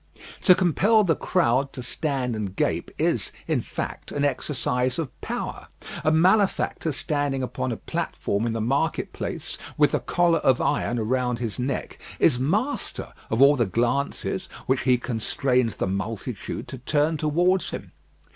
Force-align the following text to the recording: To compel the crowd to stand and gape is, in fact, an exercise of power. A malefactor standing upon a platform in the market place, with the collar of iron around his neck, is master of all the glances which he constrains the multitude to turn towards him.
To 0.41 0.55
compel 0.55 1.03
the 1.03 1.15
crowd 1.15 1.73
to 1.73 1.83
stand 1.83 2.35
and 2.35 2.55
gape 2.55 2.89
is, 2.97 3.31
in 3.47 3.61
fact, 3.61 4.11
an 4.11 4.25
exercise 4.25 4.97
of 4.97 5.21
power. 5.21 5.67
A 6.03 6.11
malefactor 6.11 6.91
standing 6.91 7.43
upon 7.43 7.71
a 7.71 7.77
platform 7.77 8.47
in 8.47 8.53
the 8.53 8.61
market 8.61 9.13
place, 9.13 9.59
with 9.77 9.91
the 9.91 9.99
collar 9.99 10.39
of 10.39 10.59
iron 10.59 10.97
around 10.97 11.37
his 11.37 11.59
neck, 11.59 11.99
is 12.17 12.39
master 12.39 13.13
of 13.29 13.43
all 13.43 13.55
the 13.55 13.67
glances 13.67 14.47
which 14.65 14.81
he 14.81 14.97
constrains 14.97 15.75
the 15.75 15.85
multitude 15.85 16.67
to 16.69 16.79
turn 16.79 17.15
towards 17.17 17.69
him. 17.69 17.91